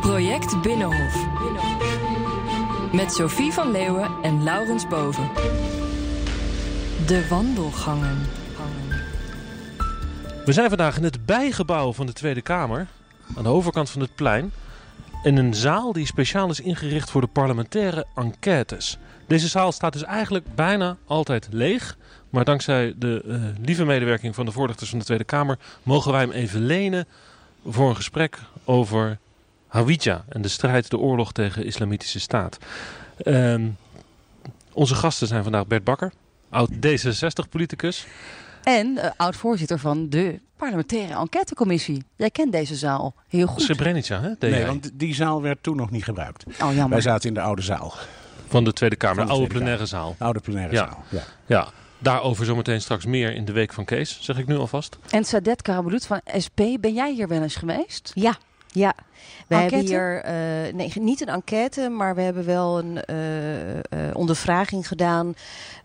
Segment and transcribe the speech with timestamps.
[0.00, 1.26] Project Binnenhof.
[2.92, 5.30] Met Sophie van Leeuwen en Laurens Boven.
[7.06, 8.18] De wandelgangen.
[10.44, 12.86] We zijn vandaag in het bijgebouw van de Tweede Kamer.
[13.36, 14.52] Aan de overkant van het plein.
[15.22, 18.98] In een zaal die speciaal is ingericht voor de parlementaire enquêtes.
[19.26, 21.96] Deze zaal staat dus eigenlijk bijna altijd leeg.
[22.36, 26.20] Maar dankzij de eh, lieve medewerking van de voorlichters van de Tweede Kamer mogen wij
[26.20, 27.06] hem even lenen
[27.66, 29.18] voor een gesprek over
[29.66, 32.58] Hawija en de strijd, de oorlog tegen de Islamitische Staat.
[33.16, 33.66] Ehm,
[34.72, 36.12] onze gasten zijn vandaag Bert Bakker,
[36.50, 38.06] oud D66-politicus.
[38.62, 42.04] En eh, oud-voorzitter van de parlementaire enquêtecommissie.
[42.16, 43.62] Jij kent deze zaal heel goed.
[43.62, 44.30] Srebrenica, hè?
[44.38, 44.66] Nee, jij.
[44.66, 46.44] want die zaal werd toen nog niet gebruikt.
[46.46, 47.02] Oh, Wij jammer.
[47.02, 47.94] zaten in de oude zaal.
[48.48, 50.14] Van de Tweede Kamer, de de oude plenaire zaal.
[50.18, 50.86] De oude plenaire Ja.
[50.86, 51.04] zaal.
[51.08, 51.22] Ja.
[51.46, 51.68] Ja,
[52.06, 54.98] daarover zometeen straks meer in de Week van Kees, zeg ik nu alvast.
[55.10, 58.10] En Sadet Karabulut van SP, ben jij hier wel eens geweest?
[58.14, 58.36] Ja,
[58.66, 58.94] ja.
[59.46, 59.74] We Enquête?
[59.74, 63.82] hebben hier eh, nee, niet een enquête, maar we hebben wel een eh, eh,
[64.12, 65.34] ondervraging gedaan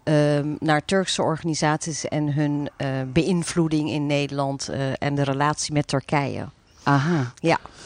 [0.03, 5.87] ehm, naar Turkse organisaties en hun eh, beïnvloeding in Nederland eh, en de relatie met
[5.87, 6.47] Turkije.
[6.83, 7.33] Aha.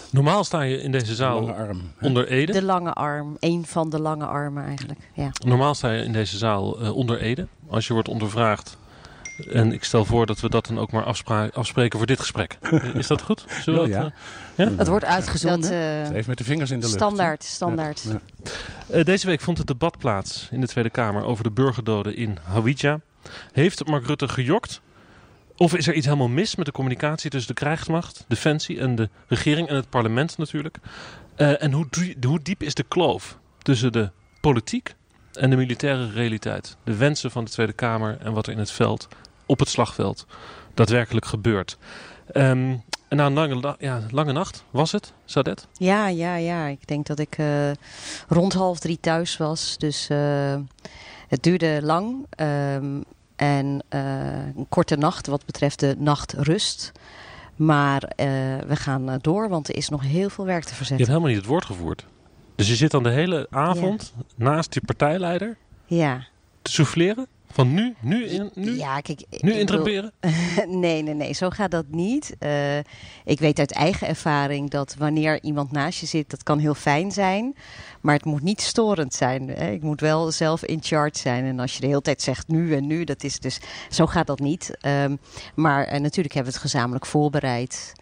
[0.09, 1.81] Normaal sta je in deze De zaal arm.
[2.01, 2.51] onder Ede.
[2.51, 4.99] De lange arm, een van de lange armen eigenlijk.
[5.13, 5.29] Ja.
[5.45, 7.47] Normaal sta je in deze zaal eh, onder Ede.
[7.69, 8.77] Als je wordt ondervraagd.
[9.51, 11.03] En ik stel voor dat we dat dan ook maar
[11.53, 12.57] afspreken voor dit gesprek.
[12.93, 13.45] Is dat goed?
[13.63, 14.11] Zullen we Ja, dat,
[14.55, 14.65] ja.
[14.65, 15.71] eh, Het wordt Dat uitgezonden.
[15.71, 16.97] eh, Even met de vingers in de lucht.
[16.97, 18.03] standaard, standaard.
[18.09, 18.19] Ja.
[18.89, 22.37] Eh, deze week vond het debat plaats in de Tweede Kamer over de burgerdoden in
[22.43, 22.99] Hawija.
[23.51, 24.81] Heeft Mark Rutte gejokt?
[25.57, 29.09] Of is er iets helemaal mis met de communicatie tussen de krijgsmacht, defensie en de
[29.27, 30.77] regering en het parlement natuurlijk?
[31.35, 31.87] Eh, en hoe,
[32.27, 34.09] hoe diep is de kloof tussen de
[34.41, 34.95] politiek
[35.33, 36.77] en de militaire realiteit?
[36.83, 39.07] De wensen van de Tweede Kamer en wat er in het veld,
[39.45, 40.25] op het slagveld,
[40.73, 41.77] daadwerkelijk gebeurt.
[42.31, 42.75] Ehm,
[43.09, 45.67] na een lange, la- ja, lange nacht was het, Sadet?
[45.73, 46.65] Ja, ja, ja.
[46.67, 47.71] Ik denk dat ik eh,
[48.27, 49.77] rond half drie thuis was.
[49.77, 50.55] Dus eh,
[51.27, 52.25] het duurde lang.
[52.29, 53.01] ehm,
[53.35, 56.91] en eh, een korte nacht wat betreft de nachtrust.
[57.55, 58.25] Maar eh,
[58.67, 61.07] we gaan eh, door, want er is nog heel veel werk te Je hebt verzetten.
[61.07, 62.05] helemaal niet het woord gevoerd.
[62.55, 66.25] Dus je zit dan de hele avond naast je partijleider Ja.
[66.61, 67.27] te souffleren?
[67.55, 69.25] Van nu, nu, in, nu, ja, kijk.
[69.41, 70.11] nu intraperen?
[70.67, 71.33] nee, nee, nee.
[71.33, 72.35] Zo gaat dat niet.
[72.39, 72.77] Eh,
[73.25, 77.11] ik weet uit eigen ervaring dat wanneer iemand naast je zit, dat kan heel fijn
[77.11, 77.55] zijn.
[78.01, 79.49] Maar het moet niet storend zijn.
[79.49, 79.71] Hè.
[79.71, 81.45] Ik moet wel zelf in charge zijn.
[81.45, 83.59] En als je de hele tijd zegt nu en nu, dat is dus.
[83.89, 84.77] Zo gaat dat niet.
[84.79, 85.15] Ehm,
[85.55, 87.93] maar eh, natuurlijk hebben we het gezamenlijk voorbereid.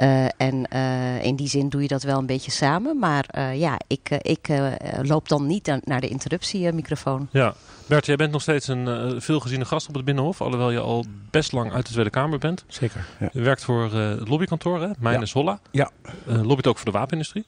[0.00, 2.98] Eh, en eh, in die zin doe je dat wel een beetje samen.
[2.98, 4.72] Maar eh, ja, ik, ik eh,
[5.02, 7.28] loop dan niet aan- naar de interruptiemicrofoon.
[7.30, 7.54] Ja.
[7.86, 10.40] Bert, jij bent nog steeds een eh, veelgeziene gast op het Binnenhof.
[10.40, 12.64] Alhoewel je al best lang uit de Tweede Kamer bent.
[12.68, 13.06] Zeker.
[13.20, 13.28] Ja.
[13.32, 14.88] Je werkt voor eh, het lobbykantoor, hè?
[14.98, 15.60] Mijnes Holla.
[15.70, 15.90] Ja.
[16.26, 17.44] Eh, lobbyt ook voor de wapenindustrie.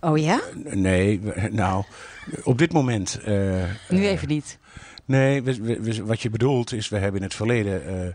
[0.00, 0.40] Oh ja?
[0.64, 1.84] Nee, nou,
[2.44, 3.18] op dit moment.
[3.24, 3.34] eh,
[3.88, 4.58] Nu even niet.
[5.04, 8.14] Nee, we- we- we- wat je bedoelt is, we hebben in het verleden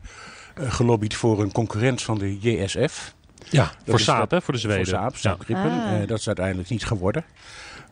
[0.56, 3.14] gelobbyd voor een concurrent van de JSF.
[3.50, 4.42] Ja, voor Saab, hè?
[4.42, 4.86] Voor de Zweden.
[4.86, 5.44] Voor Saab, Saab.
[5.50, 6.02] Ah.
[6.02, 7.24] Eh, dat is uiteindelijk niet geworden.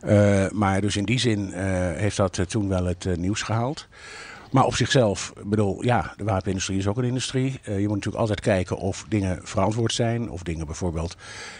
[0.00, 3.88] Eh, maar dus in die zin eh, heeft dat toen wel het nieuws gehaald.
[4.54, 7.60] Maar op zichzelf, ik bedoel, ja, de wapenindustrie is ook een industrie.
[7.62, 10.30] Eh, je moet natuurlijk altijd kijken of dingen verantwoord zijn.
[10.30, 11.16] Of dingen bijvoorbeeld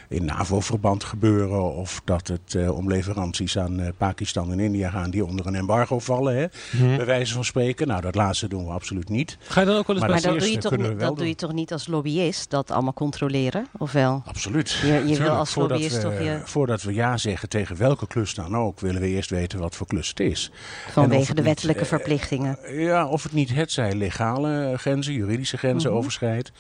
[0.08, 1.74] in NAVO-verband gebeuren.
[1.74, 5.54] Of dat het eh, om leveranties aan eh, Pakistan en India gaan die onder een
[5.54, 6.36] embargo vallen.
[6.36, 6.46] Hè?
[6.72, 6.96] Mhm.
[6.96, 7.86] Bij wijze van spreken.
[7.86, 9.38] Nou, dat laatste doen we absoluut niet.
[9.40, 11.28] Ga je dan ook wel eens Maar Maar dat dat, doe je, toch, dat doe
[11.28, 13.66] je toch niet als lobbyist, dat allemaal controleren?
[13.78, 14.22] Of wel?
[14.26, 14.70] Absoluut.
[14.70, 18.06] Je, je wil als voordat lobbyist we, toch je, Voordat we ja zeggen tegen welke
[18.06, 20.50] klus dan ook, willen we eerst weten wat voor klus het is.
[20.90, 22.58] Vanwege de niet, wettelijke verplichtingen.
[22.84, 25.98] Ja, of het niet het zij legale grenzen, juridische grenzen Mhm.
[25.98, 26.52] overschrijdt.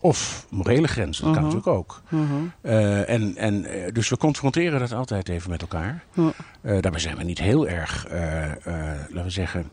[0.00, 1.54] Of morele grenzen, dat kan Mhm.
[1.54, 2.02] natuurlijk ook.
[2.08, 2.22] Mhm.
[2.60, 6.04] Eh, en, en, eh, dus we confronteren dat altijd even met elkaar.
[6.14, 8.56] Eh, daarbij zijn we niet heel erg, eh, eh,
[9.08, 9.70] laten we zeggen,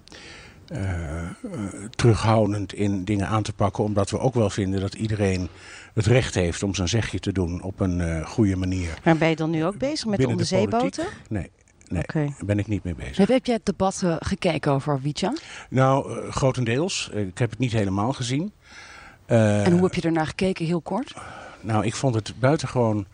[1.96, 3.84] terughoudend in dingen aan te pakken.
[3.84, 5.48] Omdat we ook wel vinden dat iedereen
[5.94, 8.94] het recht heeft om zijn zegje te doen op een eh, goede manier.
[9.04, 11.06] Maar ben je dan nu ook bezig met de onderzeeboten?
[11.30, 11.52] Nee,
[11.92, 13.18] nee, daar ben ik niet mee bezig.
[13.18, 15.34] Heb, heb jij het debat gekeken over Hawija?
[15.70, 17.10] Nou, eh, grotendeels.
[17.14, 18.52] Ik heb het niet helemaal gezien.
[19.26, 21.14] Eh, En hoe heb je ernaar gekeken, heel kort?
[21.62, 23.06] Nou, ik vond het buitengewoon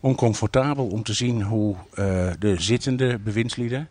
[0.00, 3.88] oncomfortabel om te zien hoe eh, de zittende bewindslieden,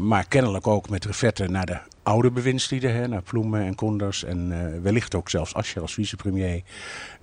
[0.00, 4.82] maar kennelijk ook met refletten naar de oude bewindslieden, hè, naar Ploemen en Koenders en
[4.82, 6.62] wellicht ook zelfs Asscher als vicepremier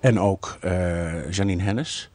[0.00, 0.58] en ook
[1.30, 2.10] Janine Hennis.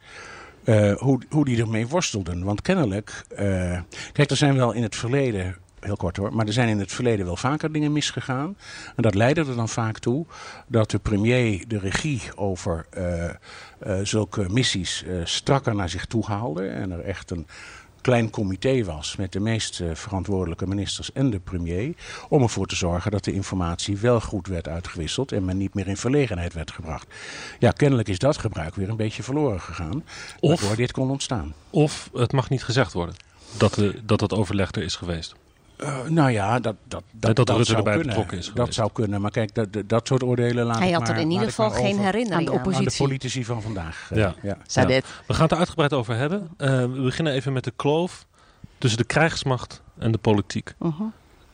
[0.66, 2.44] Eh, hoe, hoe die ermee worstelden.
[2.44, 3.80] Want kennelijk, eh,
[4.12, 6.34] kijk, er zijn wel in het verleden heel kort hoor.
[6.34, 8.56] Maar er zijn in het verleden wel vaker dingen misgegaan.
[8.96, 10.26] En dat leidde er dan vaak toe
[10.66, 13.30] dat de premier de regie over uh,
[14.02, 16.66] zulke missies strakker naar zich toe haalde.
[16.66, 17.46] En er echt een
[18.06, 21.94] klein comité was met de meest uh, verantwoordelijke ministers en de premier.
[22.28, 25.88] Om ervoor te zorgen dat de informatie wel goed werd uitgewisseld en men niet meer
[25.88, 27.06] in verlegenheid werd gebracht.
[27.58, 30.04] Ja, kennelijk is dat gebruik weer een beetje verloren gegaan.
[30.40, 31.54] Of, waardoor dit kon ontstaan.
[31.70, 33.14] Of het mag niet gezegd worden
[33.56, 35.34] dat, de, dat het overleg er is geweest.
[35.80, 38.08] Uh, nou ja, dat, dat, dat, dat, dat Rutte zou erbij kunnen.
[38.14, 38.74] betrokken is Dat geweest.
[38.74, 41.46] zou kunnen, maar kijk, dat, dat soort oordelen laat Hij had maar, er in ieder
[41.48, 42.74] geval geen herinnering aan de aan.
[42.74, 44.08] aan de politici van vandaag.
[44.10, 44.34] eh, Ja.
[44.42, 44.58] ja.
[45.26, 46.48] We gaan het er uitgebreid over hebben.
[46.58, 48.26] Uh, we beginnen even met de kloof
[48.78, 50.74] tussen de krijgsmacht en de politiek.
[50.78, 51.02] Mhm.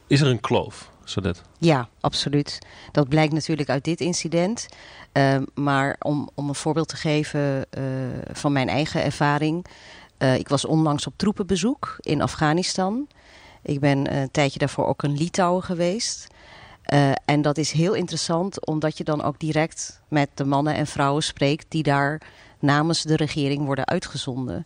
[0.06, 1.42] Is er een kloof, Sadet?
[1.58, 2.58] Ja, absoluut.
[2.92, 4.66] Dat blijkt natuurlijk uit dit incident.
[5.12, 7.84] Uh, maar om, om een voorbeeld te geven uh,
[8.32, 9.66] van mijn eigen ervaring.
[10.18, 13.06] Uh, ik was onlangs op troepenbezoek in Afghanistan.
[13.62, 16.26] Ik ben een tijdje daarvoor ook in Litouwen geweest.
[16.92, 20.86] Uh, en dat is heel interessant, omdat je dan ook direct met de mannen en
[20.86, 22.20] vrouwen spreekt die daar
[22.58, 24.64] namens de regering worden uitgezonden.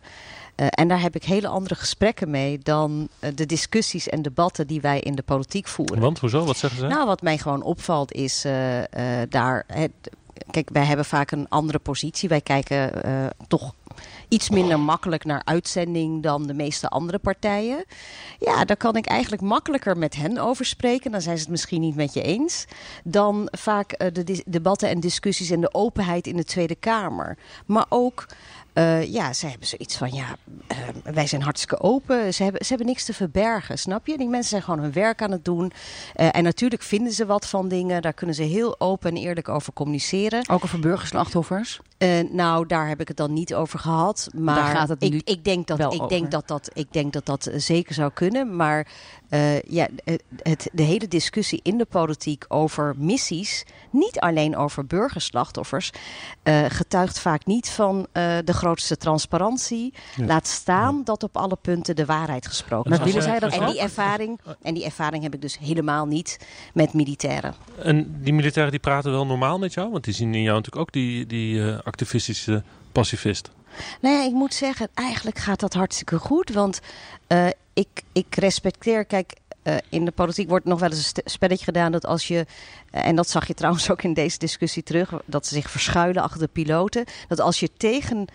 [0.56, 4.66] Uh, en daar heb ik hele andere gesprekken mee dan uh, de discussies en debatten
[4.66, 6.00] die wij in de politiek voeren.
[6.00, 6.44] Want hoezo?
[6.44, 6.86] Wat zeggen ze?
[6.86, 8.46] Nou, wat mij gewoon opvalt is
[9.28, 9.64] daar.
[9.66, 9.92] Het,
[10.50, 12.28] kijk, wij hebben vaak een andere positie.
[12.28, 12.92] Wij kijken
[13.48, 13.74] toch
[14.28, 17.84] iets minder makkelijk naar uitzending dan de meeste andere partijen.
[18.38, 21.10] Ja, daar kan ik eigenlijk makkelijker met hen over spreken.
[21.10, 22.64] Dan zijn ze het misschien niet met je eens.
[23.04, 27.38] Dan vaak uh, de debatten en discussies en de openheid in de Tweede Kamer.
[27.66, 28.26] Maar ook.
[28.78, 30.36] Uh, ja, ze hebben zoiets van, ja,
[30.72, 30.78] uh,
[31.14, 32.34] wij zijn hartstikke open.
[32.34, 34.18] Ze hebben, ze hebben niks te verbergen, snap je?
[34.18, 35.72] Die mensen zijn gewoon hun werk aan het doen.
[36.16, 38.02] Uh, en natuurlijk vinden ze wat van dingen.
[38.02, 40.48] Daar kunnen ze heel open en eerlijk over communiceren.
[40.48, 41.80] Ook over burgerslachtoffers?
[42.30, 44.28] nou, daar heb ik het dan niet over gehad.
[44.34, 47.12] Maar daar gaat het ik, nu ik, denk dat, ik, denk dat dat, ik denk
[47.12, 48.56] dat dat zeker zou kunnen.
[48.56, 48.86] Maar
[49.68, 49.88] ja,
[50.42, 53.64] het, de hele discussie in de politiek over missies...
[53.90, 55.90] niet alleen over burgerslachtoffers...
[56.68, 58.06] getuigt vaak niet van
[58.44, 59.94] de grootste transparantie.
[60.16, 60.24] Ja.
[60.26, 61.02] Laat staan ja.
[61.04, 63.04] dat op alle punten de waarheid gesproken wordt.
[63.04, 66.38] willen zij dat en die ervaring En die ervaring heb ik dus helemaal niet
[66.74, 67.54] met militairen.
[67.82, 69.90] En die militairen die praten wel normaal met jou?
[69.90, 72.62] Want die zien in jou natuurlijk ook die, die uh, activistische
[72.92, 73.50] pacifist.
[74.00, 76.50] Nou ja, ik moet zeggen, eigenlijk gaat dat hartstikke goed.
[76.50, 76.80] Want
[77.28, 77.46] uh,
[77.76, 79.32] ik, ik respecteer, kijk,
[79.62, 82.46] uh, in de politiek wordt nog wel eens een spelletje gedaan dat als je,
[82.94, 86.22] uh, en dat zag je trouwens ook in deze discussie terug, dat ze zich verschuilen
[86.22, 88.26] achter de piloten, dat als je tegen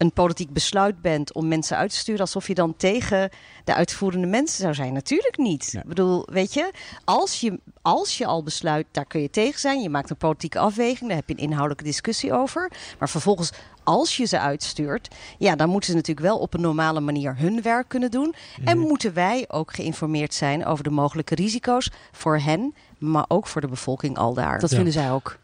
[0.00, 3.30] een politiek besluit bent om mensen uit te sturen, alsof je dan tegen
[3.64, 4.92] de uitvoerende mensen zou zijn.
[4.92, 5.74] Natuurlijk niet.
[5.74, 6.70] Ik bedoel, weet je,
[7.04, 9.80] als je, als je al besluit, daar kun je tegen zijn.
[9.80, 12.70] Je maakt een politieke afweging, daar heb je een inhoudelijke discussie over.
[12.98, 13.52] Maar vervolgens,
[13.84, 15.08] als je ze uitstuurt,
[15.38, 18.34] ja, dan moeten ze natuurlijk wel op een normale manier hun werk kunnen doen.
[18.58, 18.66] Mm.
[18.66, 23.60] En moeten wij ook geïnformeerd zijn over de mogelijke risico's voor hen, maar ook voor
[23.60, 24.60] de bevolking al daar.
[24.60, 24.76] Dat ja.
[24.76, 25.38] vinden zij ook.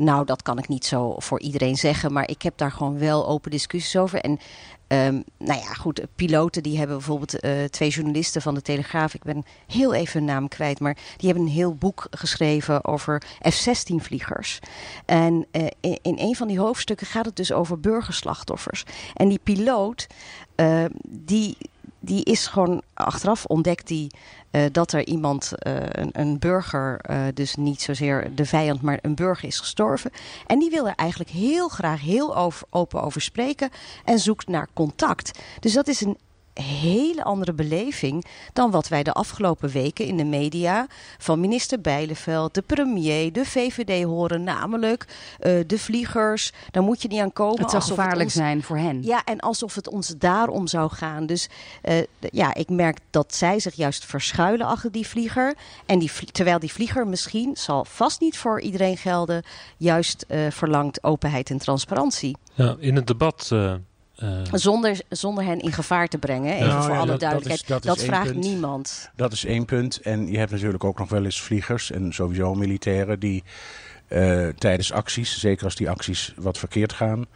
[0.00, 2.12] Nou, dat kan ik niet zo voor iedereen zeggen.
[2.12, 4.20] Maar ik heb daar gewoon wel open discussies over.
[4.20, 4.38] En
[4.88, 9.14] um, nou ja, goed, piloten die hebben bijvoorbeeld uh, twee journalisten van de Telegraaf.
[9.14, 10.80] Ik ben heel even hun naam kwijt.
[10.80, 14.58] Maar die hebben een heel boek geschreven over F-16 vliegers.
[15.04, 18.84] En uh, in, een van die hoofdstukken gaat het dus over burgerslachtoffers.
[19.14, 20.06] En die piloot,
[20.56, 21.56] uh, die,
[22.00, 24.10] die is gewoon achteraf ontdekt die...
[24.50, 28.98] Uh, dat er iemand, uh, een, een, burger, uh, dus niet zozeer de vijand, maar
[29.02, 30.10] een burger is gestorven.
[30.46, 33.70] En die wil er eigenlijk heel graag heel open over spreken
[34.04, 35.38] en zoekt naar contact.
[35.60, 36.18] Dus dat is een
[36.60, 40.86] hele andere beleving dan wat wij de afgelopen weken in de media
[41.18, 45.06] van minister Bijleveld, de premier, de VVD horen, namelijk
[45.40, 46.52] uh, de vliegers.
[46.70, 47.60] Daar moet je niet aan komen.
[47.60, 49.02] Het zou gevaarlijk het ons, zijn voor hen.
[49.02, 51.26] Ja, en alsof het ons daarom zou gaan.
[51.26, 51.48] Dus
[51.84, 51.94] uh,
[52.30, 55.54] ja, ik merk dat zij zich juist verschuilen achter die vlieger.
[55.86, 59.42] En die, terwijl die vlieger misschien, zal vast niet voor iedereen gelden,
[59.76, 62.36] juist uh, verlangt openheid en transparantie.
[62.54, 63.50] Ja, in het debat
[64.22, 66.54] uh, uh, zonder, zonder hen in gevaar te brengen.
[66.54, 67.68] Even nou, voor ja, alle dat, duidelijkheid.
[67.68, 68.44] Dat, dat, is, dat vraagt punt.
[68.44, 69.10] niemand.
[69.16, 70.00] Dat is één punt.
[70.00, 73.44] En je hebt natuurlijk ook nog wel eens vliegers en sowieso militairen die
[74.08, 77.26] uh, tijdens acties, zeker als die acties wat verkeerd gaan.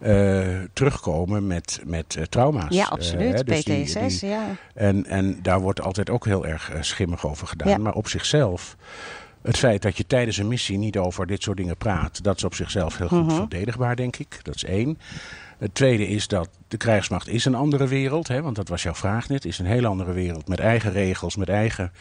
[0.00, 2.74] Uh, terugkomen met, met uh, trauma's.
[2.74, 3.34] Ja, absoluut.
[3.34, 4.46] Uh, dus PTSS, die, die, ja.
[4.74, 7.68] En, en daar wordt altijd ook heel erg schimmig over gedaan.
[7.68, 7.78] Ja.
[7.78, 8.76] Maar op zichzelf,
[9.42, 12.44] het feit dat je tijdens een missie niet over dit soort dingen praat, dat is
[12.44, 13.36] op zichzelf heel goed Mhm.
[13.36, 14.38] verdedigbaar, denk ik.
[14.42, 14.98] Dat is één.
[15.58, 18.94] Het tweede is dat de krijgsmacht is een andere wereld, hè, want dat was jouw
[18.94, 19.44] vraag net.
[19.44, 21.92] is een heel andere wereld met eigen regels, met eigen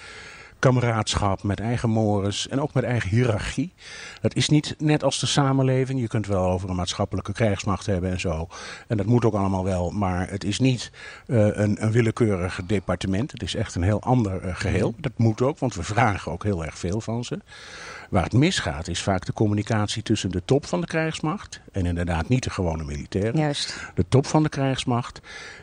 [0.64, 3.74] kameraadschap, met eigen mores en ook met eigen hiërarchie.
[4.22, 6.00] Dat is niet net als de samenleving.
[6.00, 8.48] Je kunt wel over een maatschappelijke krijgsmacht hebben en zo.
[8.88, 9.92] En dat moet ook allemaal wel.
[9.92, 10.92] Maar het is niet
[11.28, 13.32] uh, een, willekeurig departement.
[13.32, 14.96] Het is echt een heel ander uh, geheel.
[14.98, 17.40] Dat moet ook, want we vragen ook heel erg veel van ze.
[18.13, 21.62] Waar het misgaat is vaak de communicatie tussen de top van de krijgsmacht.
[21.72, 23.39] En inderdaad niet de gewone militairen.
[23.39, 23.91] Juist.
[23.96, 25.22] De top van de krijgsmacht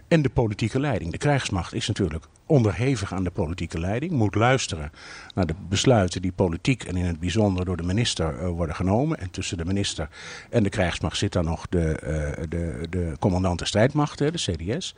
[0.09, 1.13] en de politieke leiding.
[1.13, 4.13] De krijgsmacht is natuurlijk onderhevig aan de politieke leiding.
[4.13, 4.93] Moet luisteren
[5.35, 9.19] naar de besluiten die politiek en in het bijzonder door de minister uh, worden genomen.
[9.19, 10.09] En tussen de minister
[10.51, 14.95] en de krijgsmacht zit dan nog de, uh, de, de commandant der strijdmachten, de CDS.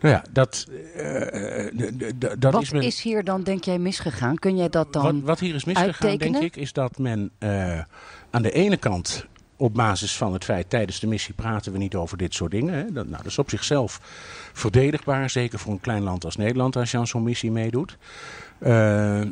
[0.00, 0.66] Nou ja, dat,
[0.96, 2.82] uh, dat wat is, men...
[2.82, 4.36] is hier dan, denk jij, misgegaan?
[4.36, 6.40] Kun jij dat dan Wat, wat hier is misgegaan, uittekenen?
[6.40, 7.30] denk ik, is dat men
[8.30, 9.26] aan de ene kant
[9.60, 12.74] op basis van het feit tijdens de missie praten we niet over dit soort dingen.
[12.74, 12.92] Hè.
[12.92, 14.00] Dat, nou, dat is op zichzelf
[14.52, 17.96] verdedigbaar, zeker voor een klein land als Nederland als je aan zo'n missie meedoet.
[18.60, 19.26] Uh, uh,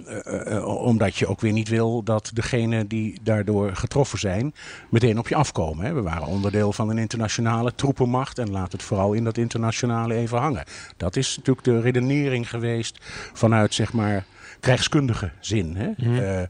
[0.46, 4.54] uh, omdat je ook weer niet wil dat degenen die daardoor getroffen zijn
[4.88, 5.84] meteen op je afkomen.
[5.84, 5.92] Hè.
[5.92, 10.38] We waren onderdeel van een internationale troepenmacht en laat het vooral in dat internationale even
[10.38, 10.64] hangen.
[10.96, 12.98] Dat is natuurlijk de redenering geweest
[13.32, 14.24] vanuit zeg maar
[14.60, 15.76] krijgskundige zin.
[15.76, 15.90] Hè?
[15.96, 16.14] Mm.
[16.14, 16.40] Uh,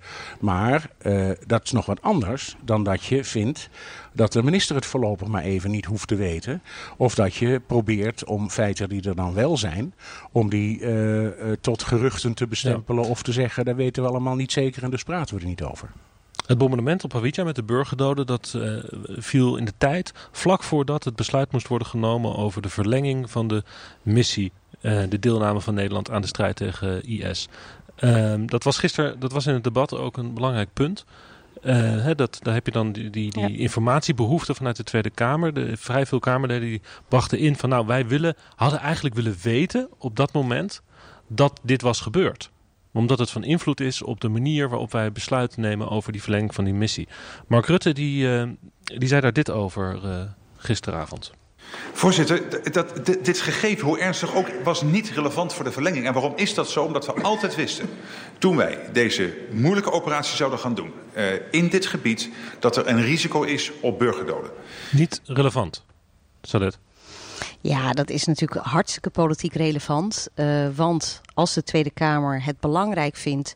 [0.40, 3.68] maar uh, dat is nog wat anders dan dat je vindt
[4.12, 6.62] dat de minister het voorlopig maar even niet hoeft te weten.
[6.96, 9.94] Of dat je probeert om feiten die er dan wel zijn,
[10.32, 11.28] om die uh,
[11.60, 13.10] tot geruchten te bestempelen ja.
[13.10, 15.62] of te zeggen, dat weten we allemaal niet zeker en dus praten we er niet
[15.62, 15.90] over.
[16.46, 18.78] Het bombardement op Hawija met de burgerdoden, dat uh,
[19.16, 23.48] viel in de tijd vlak voordat het besluit moest worden genomen over de verlenging van
[23.48, 23.62] de
[24.02, 27.48] missie, uh, de deelname van Nederland aan de strijd tegen IS.
[28.04, 31.04] Um, dat was gisteren, dat was in het debat ook een belangrijk punt.
[31.62, 33.58] Uh, hè, dat, daar heb je dan die, die, die ja.
[33.58, 35.54] informatiebehoefte vanuit de Tweede Kamer.
[35.54, 39.88] De, vrij veel Kamerleden die brachten in van nou wij willen, hadden eigenlijk willen weten
[39.98, 40.82] op dat moment
[41.26, 42.50] dat dit was gebeurd.
[42.92, 46.54] Omdat het van invloed is op de manier waarop wij besluiten nemen over die verlenging
[46.54, 47.08] van die missie.
[47.46, 48.48] Mark Rutte die, uh,
[48.84, 50.22] die zei daar dit over uh,
[50.56, 51.32] gisteravond.
[51.92, 56.06] Voorzitter, dat, dit, dit gegeven, hoe ernstig ook, was niet relevant voor de verlenging.
[56.06, 56.84] En waarom is dat zo?
[56.84, 57.88] Omdat we altijd wisten,
[58.38, 63.02] toen wij deze moeilijke operatie zouden gaan doen uh, in dit gebied, dat er een
[63.02, 64.50] risico is op burgerdoden.
[64.90, 65.84] Niet relevant,
[66.42, 66.78] Sadet?
[67.60, 70.28] Ja, dat is natuurlijk hartstikke politiek relevant.
[70.34, 73.54] Uh, want als de Tweede Kamer het belangrijk vindt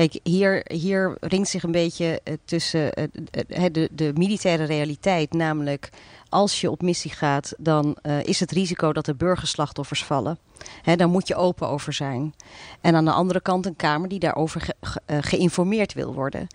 [0.00, 5.90] Kijk, hier, hier ringt zich een beetje uh, tussen uh, de, de militaire realiteit, namelijk
[6.30, 10.38] als je op missie gaat, dan uh, is het risico dat er burgerslachtoffers vallen.
[10.82, 12.34] He, daar moet je open over zijn.
[12.80, 16.46] En aan de andere kant een Kamer die daarover uh, geïnformeerd wil worden.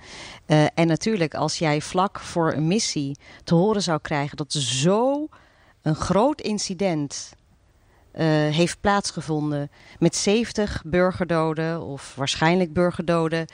[0.48, 5.28] Uh, en natuurlijk, als jij vlak voor een missie te horen zou krijgen dat zo
[5.82, 7.34] een groot incident
[8.52, 13.46] heeft plaatsgevonden met 70 burgerdoden of waarschijnlijk burgerdoden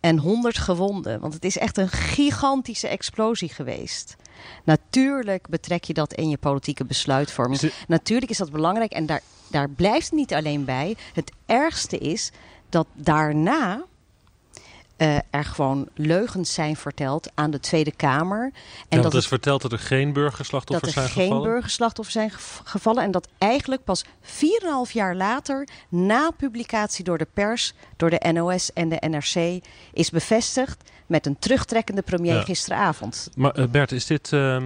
[0.00, 1.20] en 100 gewonden.
[1.20, 4.16] Want het is echt een gigantische explosie geweest.
[4.64, 7.72] Natuurlijk betrek je dat in je politieke besluitvorming.
[7.88, 9.20] Natuurlijk is dat belangrijk en daar,
[9.50, 10.96] daar blijft het niet alleen bij.
[11.12, 12.30] Het ergste is
[12.68, 13.84] dat daarna
[15.00, 18.44] uh, er gewoon leugens zijn verteld aan de Tweede Kamer.
[18.44, 21.28] En ja, dat, dat is verteld dat er geen burgerslachtoffers zijn gevallen?
[21.28, 22.32] Dat er geen burgerslachtoffers zijn
[22.64, 23.02] gevallen.
[23.02, 28.72] En dat eigenlijk pas 4,5 jaar later, na publicatie door de pers, door de NOS
[28.72, 32.42] en de NRC, is bevestigd met een terugtrekkende premier ja.
[32.42, 33.30] gisteravond.
[33.34, 34.62] Maar uh, Bert, is dit uh,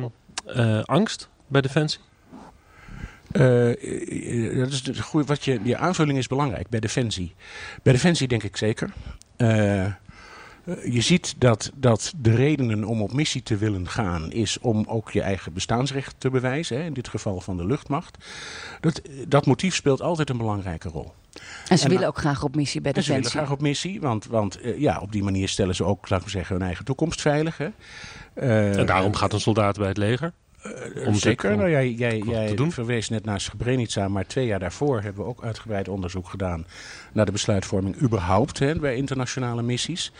[0.46, 2.00] uh, angst bij Defensie?
[3.32, 7.34] Uh, dat is de goeie, wat je, je aanvulling is belangrijk bij Defensie.
[7.82, 8.92] Bij Defensie denk ik zeker.
[9.36, 9.86] Uh,
[10.84, 15.10] je ziet dat, dat de redenen om op missie te willen gaan is om ook
[15.10, 16.76] je eigen bestaansrecht te bewijzen.
[16.76, 18.24] Hè, in dit geval van de luchtmacht.
[18.80, 21.12] Dat, dat motief speelt altijd een belangrijke rol.
[21.68, 23.22] En ze en, willen ook graag op missie bij Defensie.
[23.22, 26.08] Ze willen graag op missie, want, want uh, ja, op die manier stellen ze ook,
[26.08, 27.56] laten we zeggen, hun eigen toekomst veilig.
[27.58, 27.68] Hè.
[28.34, 30.32] Uh, en daarom gaat een soldaat bij het leger?
[30.66, 31.56] Uh, om zeker.
[31.56, 35.44] Nou, jij jij, jij verwees net naar Srebrenica, maar twee jaar daarvoor hebben we ook
[35.44, 36.66] uitgebreid onderzoek gedaan
[37.12, 40.12] naar de besluitvorming überhaupt hè, bij internationale missies.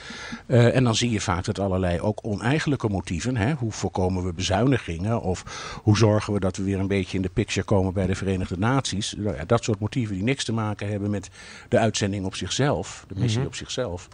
[0.47, 4.33] Uh, en dan zie je vaak dat allerlei ook oneigenlijke motieven, hè, hoe voorkomen we
[4.33, 5.45] bezuinigingen of
[5.83, 8.59] hoe zorgen we dat we weer een beetje in de picture komen bij de Verenigde
[8.59, 9.15] Naties.
[9.17, 11.31] Nou, ja, dat soort motieven die niks te maken hebben met
[11.69, 13.47] de uitzending op zichzelf, de missie mm-hmm.
[13.47, 14.09] op zichzelf,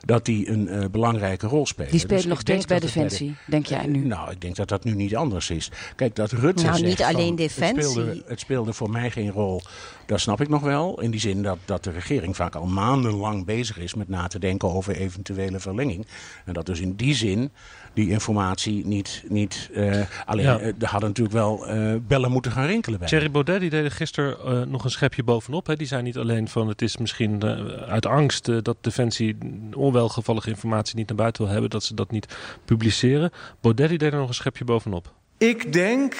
[0.00, 1.90] dat die een uh, belangrijke rol spelen.
[1.90, 4.04] Die spelen dus nog steeds bij Defensie, bij de, denk jij nu?
[4.04, 5.70] Nou, ik denk dat dat nu niet anders is.
[5.96, 7.76] Kijk, dat Rutte Nou, zegt niet alleen van, defensie.
[7.76, 9.62] Het speelde, het speelde voor mij geen rol.
[10.06, 11.00] Dat snap ik nog wel.
[11.00, 14.38] In die zin dat, dat de regering vaak al maandenlang bezig is met na te
[14.38, 16.06] denken over eventuele verlenging.
[16.44, 17.50] En dat dus in die zin
[17.92, 19.24] die informatie niet.
[19.28, 20.58] niet eh, alleen, Ja.
[20.58, 23.08] eh, er hadden natuurlijk wel eh, bellen moeten gaan rinkelen bij.
[23.08, 25.66] Thierry Baudet die deed er gisteren nog een schepje bovenop.
[25.66, 25.76] Hè.
[25.76, 27.44] Die zei niet alleen van het is misschien
[27.88, 29.36] uit angst dat Defensie
[29.74, 33.30] onwelgevallige informatie niet naar buiten wil hebben, dat ze dat niet publiceren.
[33.60, 35.12] Baudet die deed er nog een schepje bovenop.
[35.38, 36.14] Ik denk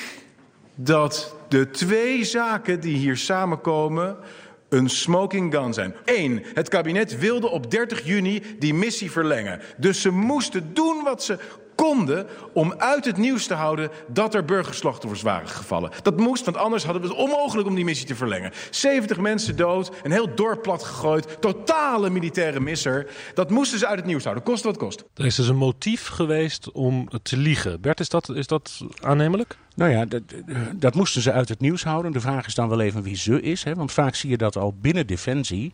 [0.75, 4.17] dat de twee zaken die hier samenkomen
[4.69, 5.95] een smoking gun zijn.
[6.05, 9.61] Eén, het kabinet wilde op 30 juni die missie verlengen.
[9.77, 11.39] Dus ze moesten doen wat ze
[11.77, 15.91] konden om uit het nieuws te houden dat er burgerslachtoffers waren gevallen.
[16.03, 18.53] Dat moest, want anders hadden we het onmogelijk om die missie te verlengen.
[18.71, 23.07] 70 mensen dood, een heel dorp plat gegooid, totale militaire misser.
[23.35, 25.05] Dat moesten ze uit het nieuws houden, kost wat kost.
[25.15, 27.81] Er is dus een motief geweest om te liegen.
[27.81, 29.57] Bert, is dat, is dat aannemelijk?
[29.77, 30.23] Nou ja, dat,
[30.75, 32.13] dat moesten ze uit het nieuws houden.
[32.13, 33.65] De vraag is dan wel even wie ze is.
[33.65, 33.75] Hè?
[33.75, 35.73] Want vaak zie je dat al binnen Defensie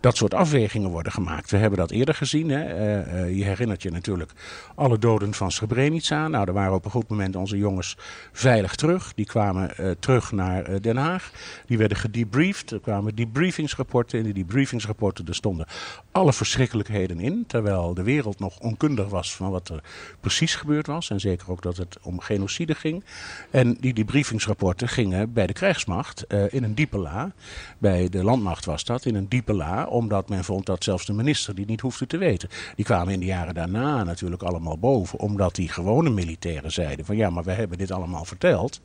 [0.00, 1.50] dat soort afwegingen worden gemaakt.
[1.50, 2.48] We hebben dat eerder gezien.
[2.50, 2.64] Hè?
[2.64, 4.32] Eh, eh, je herinnert je natuurlijk
[4.74, 6.28] alle doden van Srebrenica.
[6.28, 7.96] Nou, er waren op een goed moment onze jongens
[8.32, 9.14] veilig terug.
[9.14, 11.30] Die kwamen eh, terug naar Den Haag.
[11.66, 12.70] Die werden gedebriefd.
[12.70, 14.18] Er kwamen debriefingsrapporten.
[14.18, 15.66] In die debriefingsrapporten er stonden
[16.12, 17.44] alle verschrikkelijkheden in.
[17.46, 19.82] Terwijl de wereld nog onkundig was van wat er
[20.20, 21.10] precies gebeurd was.
[21.10, 23.04] En zeker ook dat het om genocide ging.
[23.50, 27.32] En die debriefingsrapporten gingen bij de krijgsmacht eh, in een diepe la.
[27.78, 29.84] Bij de landmacht was dat, in een diepe la.
[29.84, 32.48] Omdat men vond dat zelfs de minister die niet hoefde te weten.
[32.76, 35.18] Die kwamen in de jaren daarna natuurlijk allemaal boven.
[35.18, 38.80] Omdat die gewone militairen zeiden van ja, maar we hebben dit allemaal verteld.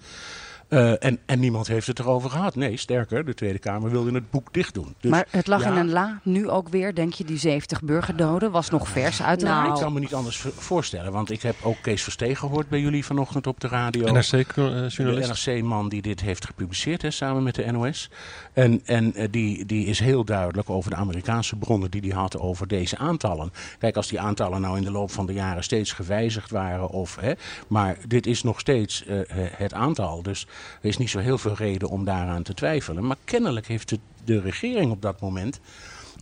[0.71, 2.55] Eh, en, en niemand heeft het erover gehad.
[2.55, 4.95] Nee, sterker, de Tweede Kamer wilde het boek dicht doen.
[4.99, 7.81] Dus, maar het lag ja, in een la, nu ook weer, denk je, die 70
[7.81, 9.63] burgerdoden, was nog vers uiteraard.
[9.63, 12.69] Nou, Ik kan me niet anders vo- voorstellen, want ik heb ook Kees Verstegen gehoord
[12.69, 14.05] bij jullie vanochtend op de radio.
[14.05, 15.45] De NRC-journalist.
[15.45, 18.09] NRC-man die dit heeft gepubliceerd hè, samen met de NOS.
[18.53, 22.39] En, en eh, die, die is heel duidelijk over de Amerikaanse bronnen die hij had
[22.39, 23.51] over deze aantallen.
[23.79, 26.89] Kijk, als die aantallen nou in de loop van de jaren steeds gewijzigd waren.
[26.89, 27.31] Of, hè,
[27.67, 30.21] maar dit is nog steeds eh, het aantal.
[30.23, 30.47] Dus
[30.81, 33.07] er is niet zo heel veel reden om daaraan te twijfelen.
[33.07, 35.59] Maar kennelijk heeft de, de regering op dat moment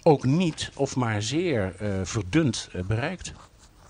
[0.03, 3.33] ook niet of maar zeer eh, verdund eh, bereikt.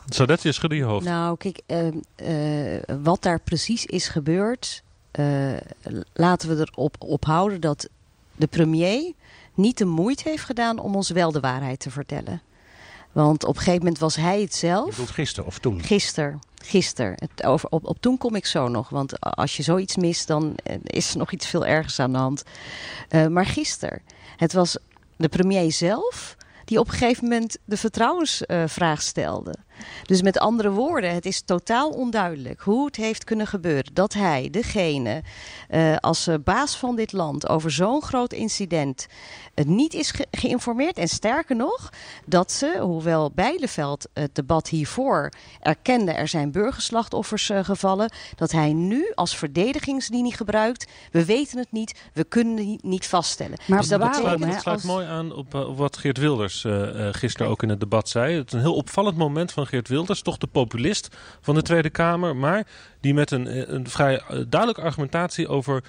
[0.10, 1.06] Sadetje schudde je hoofd.
[1.06, 5.53] Nou, kijk, ehm, eh, wat daar precies is gebeurd, eh,
[6.13, 7.89] laten we erop op houden dat
[8.36, 9.13] de premier
[9.53, 12.41] niet de moeite heeft gedaan om ons wel de waarheid te vertellen.
[13.12, 14.89] Want op een gegeven moment was hij het Je zelf.
[14.89, 15.82] bedoelt gisteren of toen?
[15.82, 16.39] Gisteren.
[16.63, 17.18] Gisteren.
[17.46, 18.89] Over, op, op toen kom ik zo nog.
[18.89, 22.17] Want als je zoiets mist, dan eh, is er nog iets veel ergers aan de
[22.17, 22.43] hand.
[23.10, 24.02] Eh, maar gisteren.
[24.38, 24.78] Het was
[25.15, 29.54] de premier zelf die op een gegeven moment de vertrouwensvraag stelde.
[30.04, 34.48] Dus met andere woorden, het is totaal onduidelijk hoe het heeft kunnen gebeuren dat hij,
[34.52, 35.22] degene,
[35.70, 39.08] eh, als eh, baas van dit land over zo'n groot incident
[39.56, 40.98] het niet is ge- geïnformeerd.
[40.98, 41.89] En sterker nog,
[42.26, 45.30] dat ze, hoewel Bijleveld het debat hiervoor
[45.62, 50.88] erkende er zijn burgerslachtoffers eh, gevallen, dat hij nu als verdedigingslinie gebruikt.
[51.12, 53.58] We weten het niet, we kunnen het niet- vaststellen.
[53.68, 55.78] Maar dus dat waarom, sluit, betekent hè, dat sluit als- mooi aan op, eh, op
[55.78, 58.38] wat Geert Wilders eh, eh, gisteren ook in het debat zei.
[58.38, 60.21] Het is een heel opvallend moment van Geert Wilders.
[60.21, 62.36] Toch de populist van de Tweede Kamer.
[62.36, 62.67] Maar
[62.99, 65.84] die met een, eh, een vrij eh, duidelijke argumentatie over...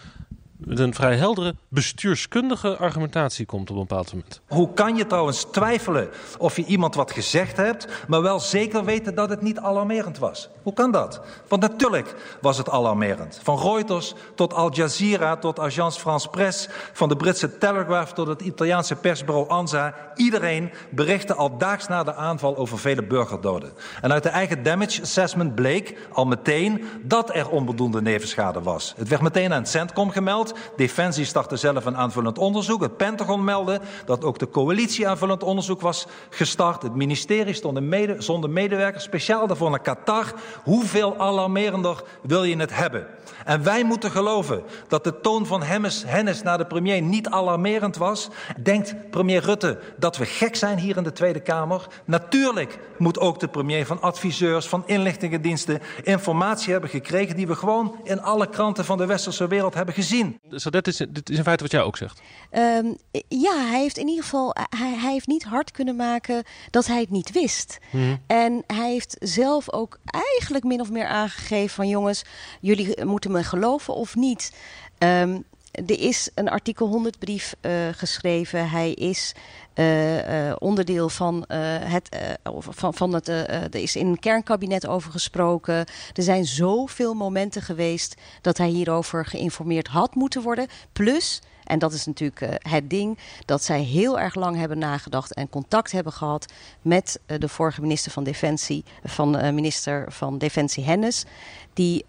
[0.65, 4.41] Met een vrij heldere bestuurskundige argumentatie komt op een bepaald moment.
[4.49, 9.15] Hoe kan je trouwens twijfelen of je iemand wat gezegd hebt, maar wel zeker weten
[9.15, 10.49] dat het niet alarmerend was?
[10.63, 11.21] Hoe kan dat?
[11.49, 13.41] Want natuurlijk was het alarmerend.
[13.43, 18.41] Van Reuters tot Al Jazeera, tot Agence France Presse, van de Britse Telegraph tot het
[18.41, 19.95] Italiaanse persbureau ANSA.
[20.15, 23.73] Iedereen berichtte al daags na de aanval over vele burgerdoden.
[24.01, 28.95] En uit de eigen damage assessment bleek al meteen dat er onbedoelde nevenschade was.
[28.97, 30.50] Het werd meteen aan het Centcom gemeld.
[30.77, 32.83] Defensie startte zelf een aanvullend onderzoek.
[32.83, 36.83] Het Pentagon meldde dat ook de coalitie aanvullend onderzoek was gestart.
[36.83, 40.33] Het ministerie stond mede, zonder medewerkers speciaal daarvoor naar Qatar.
[40.63, 43.07] Hoeveel alarmerender wil je het hebben?
[43.45, 47.97] En wij moeten geloven dat de toon van Hennis, Hennis naar de premier niet alarmerend
[47.97, 48.29] was.
[48.63, 51.87] Denkt premier Rutte dat we gek zijn hier in de Tweede Kamer?
[52.05, 57.97] Natuurlijk moet ook de premier van adviseurs, van inlichtingendiensten informatie hebben gekregen die we gewoon
[58.05, 60.40] in alle kranten van de westerse wereld hebben gezien.
[60.49, 62.23] Sadet, is, dit is in feite wat jij ook zegt.
[62.51, 62.93] Ehm,
[63.29, 67.01] ja, hij heeft in ieder geval hij, hij heeft niet hard kunnen maken dat hij
[67.01, 67.79] het niet wist.
[68.27, 72.25] En hij heeft zelf ook eigenlijk min of meer aangegeven van jongens,
[72.61, 74.53] jullie moeten me geloven of niet.
[74.99, 75.39] Ehm,
[75.71, 78.71] er is een artikel 100 brief uh, geschreven.
[78.71, 79.35] Hij is
[79.75, 82.17] uh, uh, onderdeel van het.
[82.59, 85.75] van, van het er is in een kernkabinet over gesproken.
[86.15, 90.67] Er zijn zoveel momenten geweest dat hij hierover geïnformeerd had moeten worden.
[90.93, 95.35] Plus en dat is natuurlijk uh, het ding dat zij heel erg lang hebben nagedacht
[95.35, 96.53] en contact hebben gehad
[96.83, 101.25] met uh, de vorige minister van Defensie, van uh, minister van Defensie Hennis.
[101.73, 102.05] Die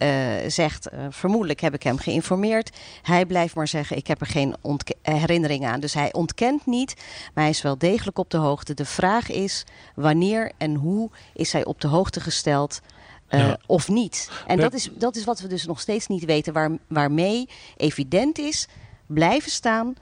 [0.47, 2.77] zegt, vermoedelijk heb ik hem geïnformeerd.
[3.01, 4.55] Hij blijft maar zeggen, ik heb er geen
[5.01, 5.79] herinnering aan.
[5.79, 6.93] Dus hij ontkent niet,
[7.33, 8.73] maar hij is wel degelijk op de hoogte.
[8.73, 9.63] De vraag is,
[9.95, 12.81] wanneer en hoe is hij op de hoogte gesteld...
[13.29, 13.57] Uh, ja.
[13.65, 14.29] of niet.
[14.47, 18.37] En dat is, dat is wat we dus nog steeds niet weten, waar, waarmee evident
[18.37, 18.67] is
[19.13, 19.93] blijven staan.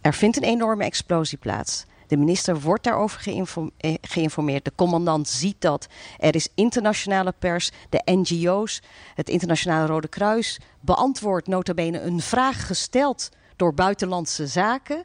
[0.00, 1.86] Er vindt een enorme explosie plaats.
[2.06, 3.28] De minister wordt daarover
[3.76, 4.64] eh, geïnformeerd.
[4.64, 5.86] De commandant ziet dat.
[6.18, 8.82] Er is internationale pers, de NGO's,
[9.14, 15.00] het Internationale Rode Kruis beantwoordt notabene een vraag gesteld door buitenlandse zaken.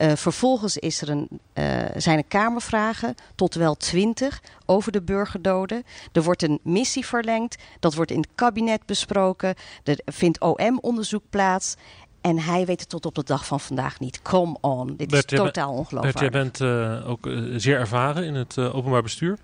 [0.00, 1.64] Uh, vervolgens is er een, uh,
[1.96, 5.84] zijn er kamervragen, tot wel twintig, over de burgerdoden.
[6.12, 9.54] Er wordt een missie verlengd, dat wordt in het kabinet besproken.
[9.84, 11.74] Er vindt OM-onderzoek plaats.
[12.20, 14.22] En hij weet het tot op de dag van vandaag niet.
[14.22, 16.18] Come on, dit is totaal ongelooflijk.
[16.18, 19.38] Bert, jij bent uh, ook uh, zeer ervaren in het uh, openbaar bestuur.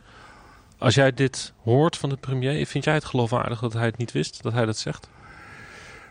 [0.79, 4.13] Als jij dit hoort van de premier, vind jij het geloofwaardig dat hij het niet
[4.13, 5.09] wist, dat hij dat zegt?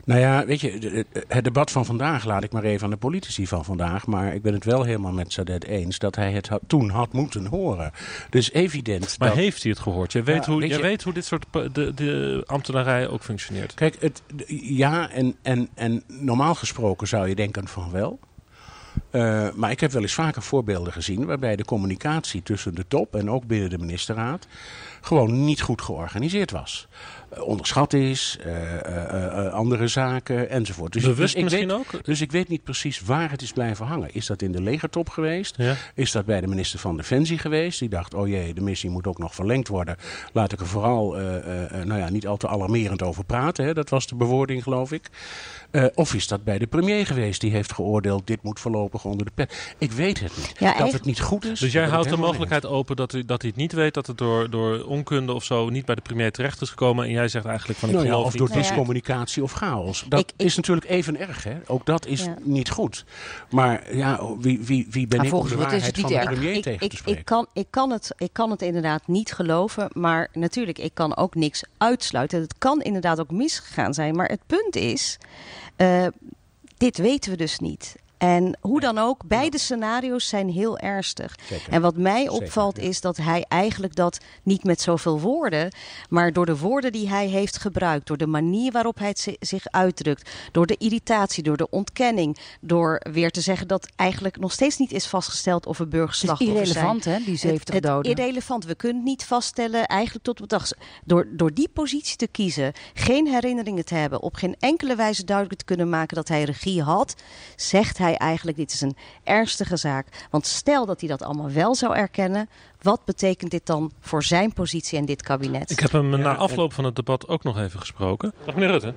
[0.06, 3.48] Nou ja, weet je, het debat van vandaag laat ik maar even aan de politici
[3.48, 4.06] van vandaag.
[4.06, 7.14] Maar ik ben het wel helemaal met Sadet eens dat hij het had, toen had
[7.14, 7.92] moeten horen.
[8.30, 9.20] Dus evident.
[9.20, 10.12] Maar heeft hij het gehoord?
[10.12, 13.74] Je weet, ja, hoe, weet je, weet hoe dit soort de, de ambtenarij ook functioneert.
[13.74, 14.22] Kijk, het,
[14.62, 18.20] ja, en, en, en normaal gesproken zou je denken van wel.
[19.12, 23.16] Uh, maar ik heb wel eens vaker voorbeelden gezien waarbij de communicatie tussen de top
[23.16, 24.48] en ook binnen de ministerraad
[25.02, 26.88] gewoon niet goed georganiseerd was.
[27.34, 30.94] Uh, onderschat is, uh, andere zaken enzovoort.
[30.94, 32.04] Dus, Bewust dus misschien weet, ook?
[32.04, 34.14] Dus ik weet niet precies waar het is blijven hangen.
[34.14, 35.56] Is dat in de legertop geweest?
[35.58, 35.76] Ja.
[35.96, 37.80] Is dat bij de minister van Defensie geweest?
[37.80, 39.98] Die dacht, oh jee, de missie moet ook nog verlengd worden.
[40.34, 41.12] Laat ik er vooral
[41.84, 43.66] nou ja, niet al te alarmerend over praten.
[43.66, 43.74] Hè?
[43.74, 45.10] Dat was de bewoording, geloof ik.
[45.94, 47.42] of is dat bij de premier geweest?
[47.42, 49.74] Die heeft geoordeeld, dit moet voorlopig onder de pet.
[49.78, 50.56] Ik weet het niet.
[50.60, 51.60] Ja, dat het niet goed is.
[51.60, 54.18] Dus jij houdt de mogelijkheid open dat hij, dat hij het niet weet, dat het
[54.18, 57.06] door, door onkunde of zo niet bij de premier terecht is gekomen.
[57.06, 60.06] En jij zegt eigenlijk van ik nou geloof Of door discommunicatie of chaos.
[60.10, 61.44] Dat Ik- ik- is natuurlijk even erg.
[61.44, 61.56] Hè?
[61.68, 62.36] Ook dat is Ja.
[62.42, 63.06] niet goed.
[63.50, 66.26] Maar ja, wie, wie, wie ben ik om volgens de waarheid van niet de erg?
[66.26, 67.20] premier ik, tegen ik, te spreken?
[67.20, 71.16] ik, kan, ik, kan het, ik kan het inderdaad niet geloven, maar natuurlijk, ik kan
[71.18, 72.42] ook niks uitsluiten.
[72.42, 75.18] Het kan inderdaad ook misgegaan zijn, maar het punt is,
[75.76, 76.06] eh,
[76.78, 77.96] dit weten we dus niet.
[78.26, 81.36] En hoe dan ook, beide scenario's zijn heel ernstig.
[81.48, 81.74] Zeker.
[81.74, 85.72] En wat mij opvalt is dat hij eigenlijk dat niet met zoveel woorden,
[86.10, 89.68] maar door de woorden die hij heeft gebruikt, door de manier waarop hij het zich
[89.68, 94.78] uitdrukt, door de irritatie, door de ontkenning, door weer te zeggen dat eigenlijk nog steeds
[94.78, 96.86] niet is vastgesteld of er Het is burgerslachtoffers zijn.
[96.86, 98.12] irrelevant, hè, die 70 het, het doden.
[98.12, 98.66] irrelevant.
[98.66, 100.70] We kunnen het niet vaststellen, eigenlijk tot op de dag.
[101.04, 105.60] Door, door die positie te kiezen, geen herinneringen te hebben, op geen enkele wijze duidelijk
[105.60, 107.16] te kunnen maken dat hij regie had,
[107.56, 110.28] zegt hij eigenlijk: dit is een ernstige zaak.
[110.30, 112.50] Want stel dat hij dat allemaal wel zou erkennen,
[112.82, 115.72] wat betekent dit dan voor zijn positie en dit kabinet?
[115.72, 118.34] Ik heb hem na afloop van het debat ook nog even gesproken.
[118.46, 118.94] Dag meneer Rutte.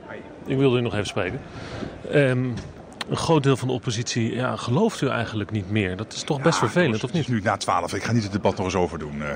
[0.46, 1.40] Ik wilde u nog even spreken.
[2.10, 2.50] Ehm,
[3.10, 5.96] een groot deel van de oppositie ja, gelooft u eigenlijk niet meer.
[5.96, 7.26] Dat is toch best vervelend, of niet?
[7.26, 7.94] Het is nu na 12.
[7.94, 9.22] Ik ga niet het debat nog eens overdoen.
[9.22, 9.28] eh.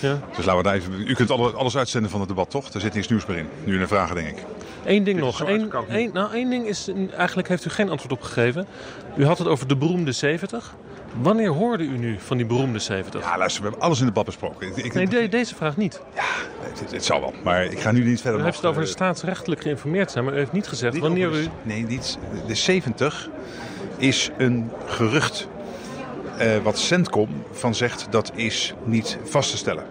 [0.00, 0.18] Ja.
[0.36, 1.08] Dus laten we daar even.
[1.08, 2.68] U kunt alle- alles uitzenden van het debat, toch?
[2.68, 3.48] Er zit niks nieuws meer in.
[3.64, 4.44] Nu in de vragen, denk ik.
[4.84, 5.40] Eén ding nog.
[5.40, 8.66] Eén, één, nou, één ding is, eigenlijk heeft u geen antwoord op gegeven.
[9.16, 10.74] U had het over de beroemde 70.
[11.20, 13.20] Wanneer hoorde u nu van die beroemde 70?
[13.22, 14.68] Ja, luister, we hebben alles in het debat besproken.
[14.68, 16.00] Ik, ik, Nee, de- deze vraag niet.
[16.60, 17.32] het, het zal wel.
[17.44, 20.10] Maar ik ga nu niet verder U nog, heeft het over de eh, staatsrechtelijk geïnformeerd
[20.10, 21.42] zijn, maar u heeft niet gezegd Niet wanneer u...
[21.42, 22.18] de- Nee, niet.
[22.46, 23.28] De 70
[23.96, 25.48] is een gerucht.
[26.38, 29.84] Eh, wat Centcom van zegt, dat is niet vast te stellen.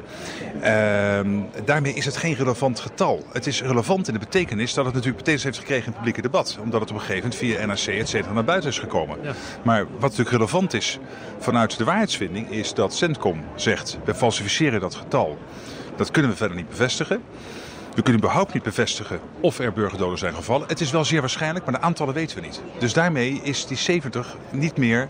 [0.62, 3.24] Ehm, daarmee is het geen relevant getal.
[3.32, 6.22] Het is relevant in de betekenis dat het natuurlijk betekenis heeft gekregen in het publieke
[6.22, 6.58] debat.
[6.62, 9.18] Omdat het op een gegeven moment via NRC et cetera naar buiten is gekomen.
[9.22, 9.34] Ja.
[9.64, 11.00] Maar wat natuurlijk relevant is
[11.40, 15.38] vanuit de waarheidsvinding is dat Centcom zegt, we falsificeren dat getal.
[15.96, 17.22] Dat kunnen we verder niet bevestigen.
[17.98, 20.68] We kunnen überhaupt niet bevestigen of er burgerdoden zijn gevallen.
[20.68, 22.62] Het is wel zeer waarschijnlijk, maar de aantallen weten we niet.
[22.80, 25.10] Dus daarmee is die 70 niet meer...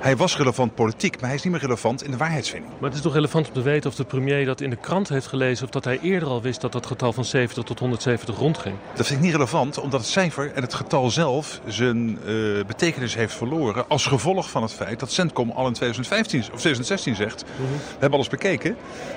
[0.00, 2.72] Hij was relevant politiek, maar hij is niet meer relevant in de waarheidsvinding.
[2.72, 5.08] Maar het is toch relevant om te weten of de premier dat in de krant
[5.08, 5.64] heeft gelezen...
[5.64, 8.76] of dat hij eerder al wist dat dat getal van 70 tot 170 rondging.
[8.94, 12.34] Dat vind ik niet relevant, omdat het cijfer en het getal zelf zijn eh,
[12.66, 13.88] betekenis heeft verloren...
[13.88, 17.42] als gevolg van het feit dat Centcom al in 2015 of 2016 zegt...
[17.42, 18.76] we hebben alles bekeken,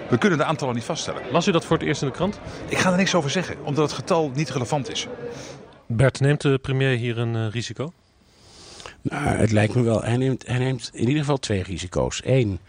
[0.10, 1.22] we kunnen de aantallen niet vaststellen.
[1.32, 2.40] Las u dat voor het eerst in de krant?
[2.68, 5.08] Ik ga niks over zeggen, omdat het getal niet relevant is.
[5.86, 7.94] Bert, neemt de premier hier een uh, risico?
[9.02, 10.04] Nou, het lijkt me wel.
[10.04, 12.22] Hij neemt, hij neemt in ieder geval twee risico's.
[12.26, 12.60] Eén,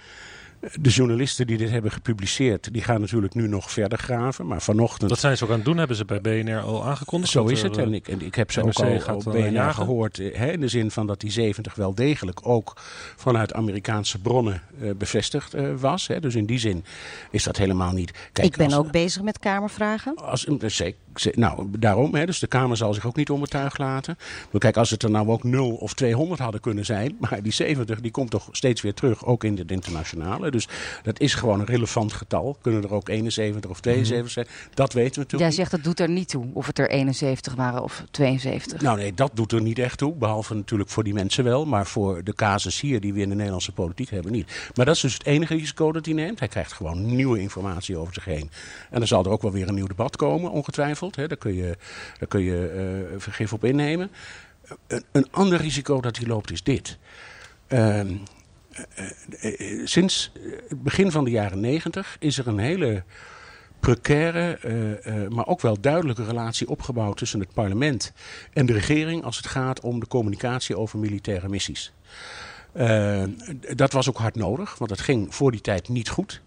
[0.81, 4.47] de journalisten die dit hebben gepubliceerd, die gaan natuurlijk nu nog verder graven.
[4.47, 5.11] Maar vanochtend.
[5.11, 7.33] Dat zijn ze ook aan het doen, hebben ze bij BNR al aangekondigd.
[7.33, 7.77] Zo is het.
[7.77, 10.17] En ik, en ik heb ze ook al op BNR gehoord.
[10.17, 12.73] Hè, in de zin van dat die 70 wel degelijk ook
[13.17, 16.07] vanuit Amerikaanse bronnen uh, bevestigd uh, was.
[16.07, 16.21] Hè.
[16.21, 16.85] Dus in die zin
[17.31, 18.11] is dat helemaal niet.
[18.33, 20.15] Kijk, ik ben als, ook bezig met Kamervragen.
[20.17, 20.47] Als,
[21.33, 22.15] nou, daarom.
[22.15, 24.19] Hè, dus de Kamer zal zich ook niet onbetuigd laten.
[24.51, 27.17] Maar kijk, als het er nou ook 0 of 200 hadden kunnen zijn.
[27.21, 30.48] Maar die 70 die komt toch steeds weer terug, ook in het internationale.
[30.51, 30.69] Dus
[31.03, 32.57] dat is gewoon een relevant getal.
[32.61, 34.47] Kunnen er ook 71 of 72 zijn?
[34.75, 35.51] Dat weten we natuurlijk.
[35.51, 38.81] Jij zegt dat doet er niet toe of het er 71 waren of 72.
[38.81, 40.15] Nou nee, dat doet er niet echt toe.
[40.15, 41.67] Behalve natuurlijk voor die mensen wel.
[41.67, 44.71] Maar voor de casus hier die we in de Nederlandse politiek hebben niet.
[44.75, 46.39] Maar dat is dus het enige risico dat hij neemt.
[46.39, 48.51] Hij krijgt gewoon nieuwe informatie over zich heen.
[48.91, 51.17] En dan zal er ook wel weer een nieuw debat komen, ongetwijfeld.
[51.17, 51.27] Hè.
[51.27, 51.77] Daar kun je,
[52.19, 54.11] daar kun je uh, vergif op innemen.
[54.87, 56.99] Een, een, ander risico dat hij loopt is dit.
[57.69, 58.01] Uh,
[59.85, 60.33] sinds
[60.69, 63.03] het begin van de jaren negentig is er een hele
[63.81, 64.59] precaire,
[65.31, 68.13] maar ook wel duidelijke relatie opgebouwd tussen het parlement
[68.53, 71.93] en de regering als het gaat om de communicatie over militaire missies.
[73.75, 76.43] dat was ook hard nodig, want het ging voor die tijd niet goed.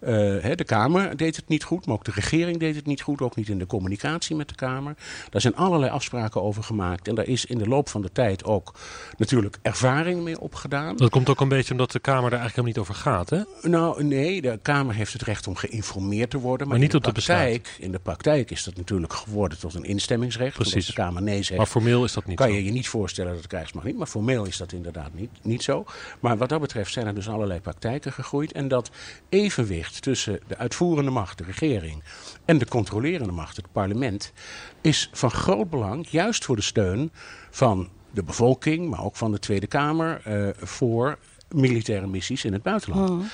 [0.00, 0.08] Uh,
[0.54, 3.20] de Kamer deed het niet goed, maar ook de regering deed het niet goed.
[3.20, 4.94] Ook niet in de communicatie met de Kamer.
[5.30, 7.08] Daar zijn allerlei afspraken over gemaakt.
[7.08, 8.74] En daar is in de loop van de tijd ook
[9.16, 10.96] natuurlijk ervaring mee opgedaan.
[10.96, 13.68] Dat komt ook een beetje omdat de Kamer daar eigenlijk helemaal niet over gaat, hè?
[13.70, 16.68] Nou, nee, de Kamer heeft het recht om geïnformeerd te worden.
[16.68, 17.76] Maar, maar niet op de praktijk.
[17.78, 20.54] In de praktijk is dat natuurlijk geworden tot een instemmingsrecht.
[20.54, 20.86] Precies.
[20.86, 21.58] De Kamer nee zegt.
[21.58, 22.54] Maar formeel is dat niet kan zo.
[22.54, 23.96] je je niet voorstellen dat het krijgsmacht niet.
[23.96, 25.84] Maar formeel is dat inderdaad niet, niet zo.
[26.20, 28.52] Maar wat dat betreft zijn er dus allerlei praktijken gegroeid.
[28.52, 28.90] En dat
[29.28, 32.02] evenwicht tussen de uitvoerende macht, de regering,
[32.44, 34.32] en de controlerende macht, het parlement,
[34.80, 37.12] is van groot belang, juist voor de steun
[37.50, 42.62] van de bevolking, maar ook van de Tweede Kamer, uh, voor militaire missies in het
[42.62, 43.24] buitenland.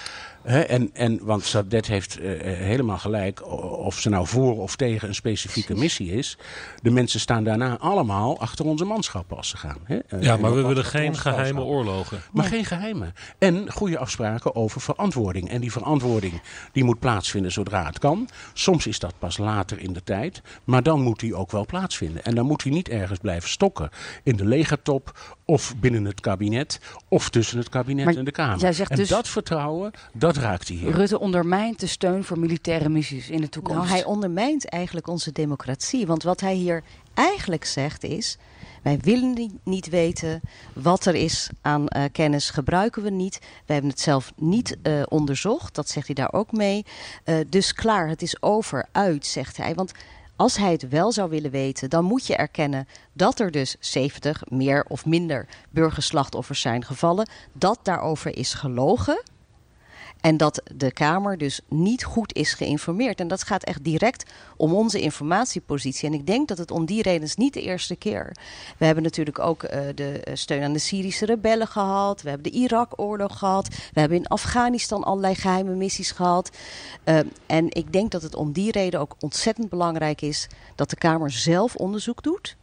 [0.46, 3.46] En, en, want Sadet heeft uh, helemaal gelijk,
[3.78, 6.38] of ze nou voor of tegen een specifieke missie is.
[6.82, 9.78] De mensen staan daarna allemaal achter onze manschappen als ze gaan.
[10.20, 12.20] Ja, maar we willen geen geheime oorlogen.
[12.32, 13.12] Maar geen geheime.
[13.38, 15.50] En goede afspraken over verantwoording.
[15.50, 16.40] En die verantwoording
[16.72, 18.28] die moet plaatsvinden zodra het kan.
[18.52, 20.42] Soms is dat pas later in de tijd.
[20.64, 22.24] Maar dan moet die ook wel plaatsvinden.
[22.24, 23.90] En dan moet hij niet ergens blijven stokken
[24.22, 28.59] in de legertop of binnen het kabinet of tussen het kabinet maar en de Kamer.
[28.59, 30.90] Jij zegt en dus, dat vertrouwen, dat raakt hij hier.
[30.90, 33.79] Rutte ondermijnt de steun voor militaire missies in de toekomst.
[33.79, 36.07] Nou, hij ondermijnt eigenlijk onze democratie.
[36.07, 36.83] Want wat hij hier
[37.14, 38.38] eigenlijk zegt is...
[38.87, 40.40] Wij willen niet weten
[40.72, 43.38] wat er is aan uh, kennis, gebruiken we niet.
[43.66, 46.85] We hebben het zelf niet uh, onderzocht, dat zegt hij daar ook mee.
[47.25, 49.75] Uh, dus klaar, het is over, uit, zegt hij.
[49.75, 49.92] Want
[50.37, 54.42] als hij het wel zou willen weten, dan moet je erkennen dat er dus 70
[54.49, 57.29] meer of minder burgerslachtoffers zijn gevallen.
[57.53, 59.22] Dat daarover is gelogen.
[60.20, 63.20] En dat de Kamer dus niet goed is geïnformeerd.
[63.20, 66.09] En dat gaat echt direct om onze informatiepositie.
[66.09, 68.37] En ik denk dat het om die reden is niet de eerste keer.
[68.79, 72.22] We hebben natuurlijk ook uh, de steun aan de Syrische rebellen gehad.
[72.22, 73.68] We hebben de Irak-oorlog gehad.
[73.68, 76.50] We hebben in Afghanistan allerlei geheime missies gehad.
[77.05, 80.96] Uh, en ik denk dat het om die reden ook ontzettend belangrijk is dat de
[80.96, 82.57] Kamer zelf onderzoek doet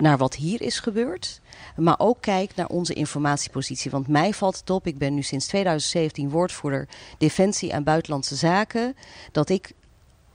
[0.00, 1.40] naar wat hier is gebeurd.
[1.76, 3.90] Maar ook kijkt naar onze informatiepositie.
[3.90, 8.96] Want mij valt het op, ik ben nu sinds 2017 woordvoerder Defensie en Buitenlandse Zaken.
[9.32, 9.72] Dat ik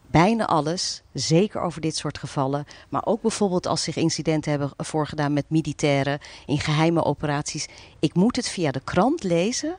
[0.08, 5.34] bijna alles, zeker over dit soort gevallen, maar ook bijvoorbeeld als zich incidenten hebben voorgedaan
[5.34, 7.67] met militairen in geheime operaties.
[7.99, 9.78] Ik moet het via de krant lezen.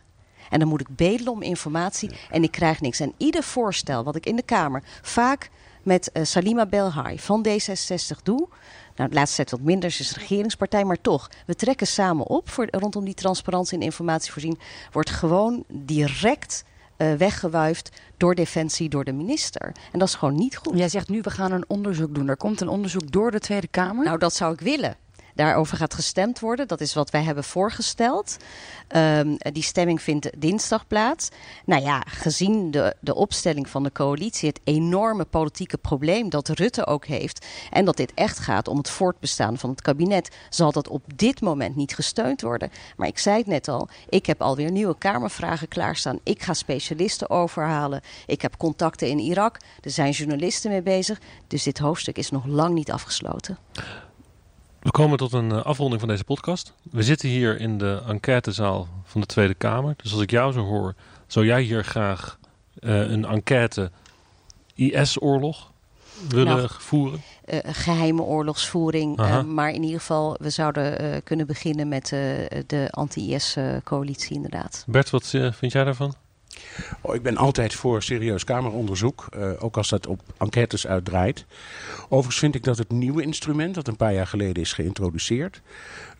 [0.50, 3.00] En dan moet ik bedelen om informatie en ik krijg niks.
[3.00, 5.50] En ieder voorstel wat ik in de Kamer vaak
[5.82, 8.48] met uh, Salima Belhai van D66 doe,
[8.96, 11.30] nou, de laatste tijd wat minder, ze is de regeringspartij, maar toch.
[11.46, 14.58] We trekken samen op voor, rondom die transparantie en informatievoorzien.
[14.92, 16.64] Wordt gewoon direct
[16.98, 19.72] uh, weggewuifd door Defensie, door de minister.
[19.92, 20.78] En dat is gewoon niet goed.
[20.78, 22.28] Jij zegt nu, we gaan een onderzoek doen.
[22.28, 24.04] Er komt een onderzoek door de Tweede Kamer.
[24.04, 24.96] Nou, dat zou ik willen.
[25.34, 26.68] Daarover gaat gestemd worden.
[26.68, 28.36] Dat is wat wij hebben voorgesteld.
[28.96, 31.28] Um, die stemming vindt dinsdag plaats.
[31.64, 36.86] Nou ja, gezien de, de opstelling van de coalitie, het enorme politieke probleem dat Rutte
[36.86, 37.46] ook heeft.
[37.70, 41.40] En dat dit echt gaat om het voortbestaan van het kabinet, zal dat op dit
[41.40, 42.70] moment niet gesteund worden.
[42.96, 46.18] Maar ik zei het net al, ik heb alweer nieuwe Kamervragen klaarstaan.
[46.22, 48.00] Ik ga specialisten overhalen.
[48.26, 49.56] Ik heb contacten in Irak.
[49.80, 51.20] Er zijn journalisten mee bezig.
[51.46, 53.58] Dus dit hoofdstuk is nog lang niet afgesloten.
[54.84, 56.72] We komen tot een afronding van deze podcast.
[56.90, 59.94] We zitten hier in de enquêtezaal van de Tweede Kamer.
[60.02, 60.94] Dus als ik jou zo hoor,
[61.26, 62.38] zou jij hier graag
[62.80, 63.90] uh, een enquête
[64.74, 65.70] IS-oorlog
[66.28, 67.22] willen nou, voeren?
[67.44, 69.18] eh, geheime oorlogsvoering.
[69.18, 72.20] Eh, maar in ieder geval, we zouden eh, kunnen beginnen met eh,
[72.66, 74.84] de anti-IS-coalitie inderdaad.
[74.86, 76.14] Bert, wat eh, vind jij daarvan?
[77.00, 81.46] Oh, ik ben altijd voor serieus kameronderzoek, eh, ook als dat op enquêtes uitdraait.
[82.04, 85.60] Overigens vind ik dat het nieuwe instrument, dat een paar jaar geleden is geïntroduceerd,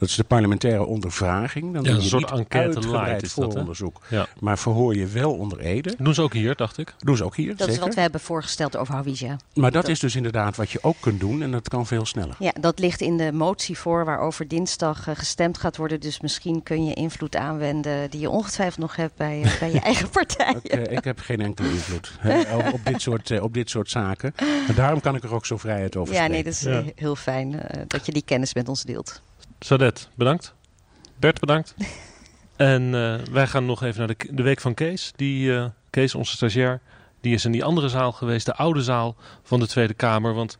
[0.04, 1.74] dat is de parlementaire ondervraging.
[1.74, 4.26] Dan Ja, een soort enquête uitgebreid light is dat, Ja.
[4.40, 5.94] maar verhoor je wel onder ede.
[5.98, 6.94] Doen ze ook hier, dacht ik.
[6.98, 7.72] Doen ze ook hier, Dat zeker.
[7.74, 9.36] is wat we hebben voorgesteld over Hawija.
[9.54, 12.36] Maar dat is dus inderdaad wat je ook kunt doen en dat kan veel sneller.
[12.38, 16.00] Ja, dat ligt in de motie voor waarover dinsdag eh, gestemd gaat worden.
[16.00, 19.80] Dus misschien kun je invloed aanwenden die je ongetwijfeld nog hebt bij, eh, bij je
[19.90, 20.56] eigen partij.
[20.62, 23.90] Ik, ik heb geen enkele invloed hè, op, op dit soort, eh, op dit soort
[23.90, 24.34] zaken.
[24.68, 26.44] En daarom kan ik er ook zo vrijheid over Ja, spreken.
[26.44, 29.22] nee, dat is heel fijn dat je die kennis met ons deelt.
[29.64, 30.54] Sadet, bedankt.
[31.18, 31.74] Bert, bedankt.
[32.56, 35.12] en eh, wij gaan nog even naar de, de week van Kees.
[35.16, 36.80] Die, eh, Kees, onze stagiair,
[37.20, 38.46] die is in die andere zaal geweest.
[38.46, 40.34] De oude zaal van de Tweede Kamer.
[40.34, 40.58] Want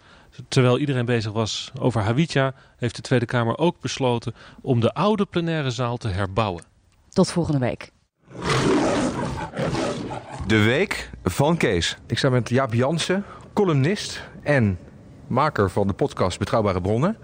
[0.48, 2.54] terwijl iedereen bezig was over Hawitja...
[2.76, 6.64] heeft de Tweede Kamer ook besloten om de oude plenaire zaal te herbouwen.
[7.08, 7.90] Tot volgende week.
[10.46, 11.96] De week van Kees.
[12.06, 14.78] Ik sta met Jaap Jansen, columnist en
[15.26, 17.16] maker van de podcast Betrouwbare Bronnen.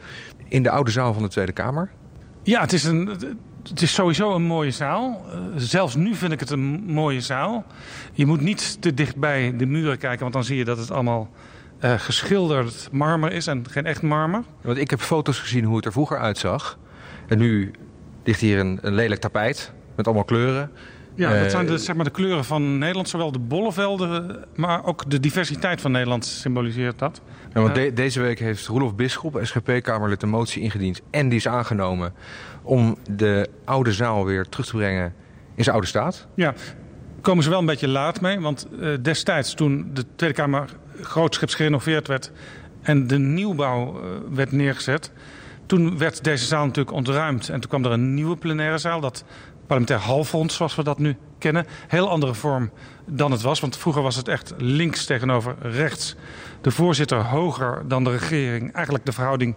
[0.51, 1.91] In de oude zaal van de Tweede Kamer.
[2.43, 3.07] Ja, het is, een,
[3.69, 5.25] het is sowieso een mooie zaal.
[5.31, 7.65] Eh, zelfs nu vind ik het een mooie zaal.
[8.13, 10.91] Je moet niet te dicht bij de muren kijken, want dan zie je dat het
[10.91, 11.31] allemaal
[11.79, 14.43] eh, geschilderd marmer is en geen echt marmer.
[14.61, 16.79] Want ik heb foto's gezien hoe het er vroeger uitzag.
[17.27, 17.71] En nu
[18.25, 20.71] ligt hier een, een lelijk tapijt met allemaal kleuren.
[21.15, 23.09] Ja, Eh, dat zijn de, zeg maar, de kleuren van Nederland.
[23.09, 27.21] Zowel de bollevelden, maar ook de diversiteit van Nederland symboliseert dat.
[27.55, 31.01] Ja, want de- deze week heeft Roelof Bisschop, SGP-Kamerlid, een motie ingediend.
[31.11, 32.13] En die is aangenomen
[32.63, 35.15] om de oude zaal weer terug te brengen
[35.55, 36.27] in zijn oude staat.
[36.35, 36.55] Ja,
[37.21, 38.41] komen ze wel een beetje laat mee.
[38.41, 40.69] Want eh, destijds toen de Tweede Kamer
[41.01, 42.31] grootschips gerenoveerd werd...
[42.83, 45.13] en de nieuwbouw eh, werd neergezet...
[45.67, 47.49] toen werd deze zaal natuurlijk ontruimd.
[47.49, 49.01] En toen kwam er een nieuwe plenaire zaal...
[49.01, 49.25] dat
[49.71, 51.67] parlementair halfrond, zoals we dat nu kennen.
[51.89, 52.71] Heel andere vorm
[53.05, 53.61] dan het was.
[53.61, 56.17] Want vroeger was het echt links tegenover rechts.
[56.61, 58.73] De voorzitter hoger dan de regering.
[58.73, 59.55] Eigenlijk de verhouding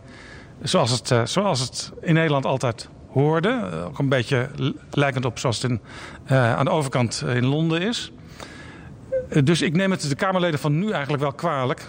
[0.61, 3.49] zoals het, eh, zoals het in Nederland altijd hoorde.
[3.49, 4.49] Eh, ook een beetje
[4.91, 5.81] lijkend op zoals het in,
[6.25, 8.11] eh, aan de overkant in Londen is.
[9.43, 11.81] Dus ik neem het de Kamerleden van nu eigenlijk wel kwalijk.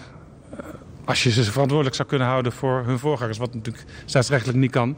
[1.05, 4.97] als je ze verantwoordelijk zou kunnen houden voor hun voorgangers, wat natuurlijk staatsrechtelijk niet kan.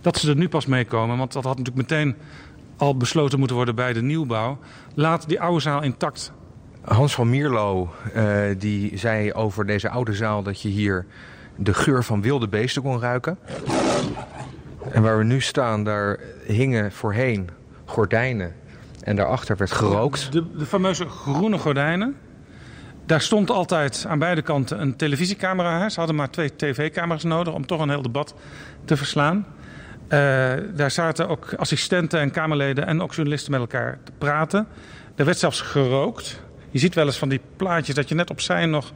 [0.00, 2.16] Dat ze er nu pas meekomen, want dat had natuurlijk meteen
[2.76, 4.58] al besloten moeten worden bij de nieuwbouw.
[4.94, 6.32] Laat die oude zaal intact.
[6.80, 11.06] Hans van Mierlo eh, die zei over deze oude zaal dat je hier
[11.56, 13.38] de geur van wilde beesten kon ruiken.
[14.90, 17.48] En waar we nu staan, daar hingen voorheen
[17.84, 18.54] gordijnen.
[19.02, 20.32] En daarachter werd gerookt.
[20.32, 22.16] De, de fameuze groene gordijnen.
[23.06, 25.88] Daar stond altijd aan beide kanten een televisiecamera.
[25.88, 28.34] Ze hadden maar twee tv-camera's nodig om toch een heel debat
[28.84, 29.46] te verslaan.
[30.14, 34.66] Eh, daar zaten ook assistenten en Kamerleden en ook journalisten met elkaar te praten.
[35.14, 36.40] Er werd zelfs gerookt.
[36.70, 38.92] Je ziet wel eens van die plaatjes dat je net opzij nog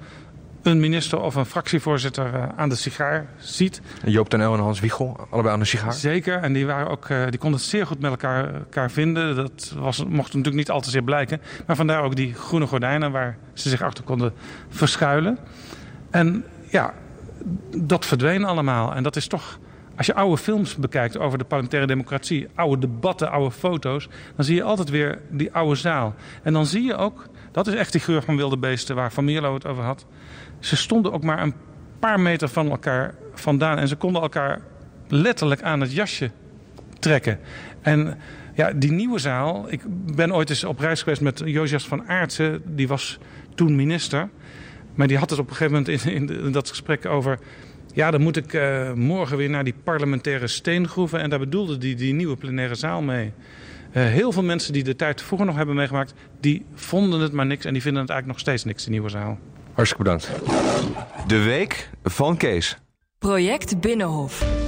[0.63, 3.81] een minister of een fractievoorzitter eh, aan de sigaar ziet.
[4.05, 5.93] Joop den Uyl en Hans Wiegel, allebei aan de sigaar.
[5.93, 9.37] Zeker, en die, waren ook, eh, die konden het zeer goed met elkaar, elkaar vinden.
[9.37, 11.41] Dat was, mocht natuurlijk niet al te zeer blijken.
[11.67, 14.33] Maar vandaar ook die groene gordijnen waar ze zich achter konden
[14.69, 15.39] verschuilen.
[16.11, 16.95] En ja,
[17.77, 18.95] dat verdween allemaal.
[18.95, 19.59] En dat is toch,
[19.99, 24.55] als je oude films bekijkt over de parlementaire democratie, oude debatten, oude foto's, dan zie
[24.55, 26.15] je altijd weer die oude zaal.
[26.43, 29.25] En dan zie je ook, dat is echt die geur van wilde beesten waar Van
[29.25, 30.07] Mierlo het over had.
[30.59, 31.55] Ze stonden ook maar een
[31.99, 34.61] paar meter van elkaar vandaan en ze konden elkaar
[35.09, 36.31] letterlijk aan het jasje
[36.99, 37.39] trekken.
[37.81, 38.19] En
[38.55, 39.67] ja, die nieuwe zaal.
[39.69, 39.83] Ik
[40.15, 42.63] ben ooit eens op reis geweest met Josias van Aartsen.
[42.65, 43.19] Die was
[43.55, 44.29] toen minister.
[44.95, 47.39] Maar die had het op een gegeven moment in, in dat gesprek over.
[47.99, 51.21] Ja, dan moet ik eh, morgen weer naar die parlementaire steengroeven.
[51.21, 53.33] En daar bedoelde die, die nieuwe plenaire zaal mee.
[53.93, 57.47] Eh, heel veel mensen die de tijd vroeger nog hebben meegemaakt, die vonden het maar
[57.47, 57.65] niks.
[57.65, 59.39] En die vinden het eigenlijk nog steeds niks, die nieuwe zaal.
[59.73, 60.31] Hartstikke bedankt.
[61.27, 62.79] De week van Kees.
[63.19, 64.68] Project Binnenhof.